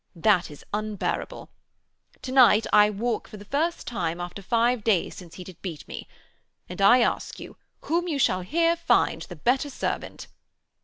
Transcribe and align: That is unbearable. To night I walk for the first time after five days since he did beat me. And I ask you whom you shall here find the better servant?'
That 0.15 0.49
is 0.49 0.65
unbearable. 0.73 1.51
To 2.23 2.31
night 2.31 2.65
I 2.73 2.89
walk 2.89 3.27
for 3.27 3.37
the 3.37 3.45
first 3.45 3.85
time 3.85 4.19
after 4.19 4.41
five 4.41 4.83
days 4.83 5.13
since 5.15 5.35
he 5.35 5.43
did 5.43 5.61
beat 5.61 5.87
me. 5.87 6.07
And 6.67 6.81
I 6.81 7.01
ask 7.01 7.39
you 7.39 7.55
whom 7.81 8.07
you 8.07 8.17
shall 8.17 8.41
here 8.41 8.75
find 8.75 9.21
the 9.21 9.35
better 9.35 9.69
servant?' 9.69 10.25